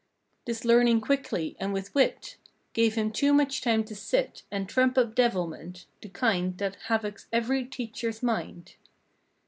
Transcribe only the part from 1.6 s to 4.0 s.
with wit Gave him too much time to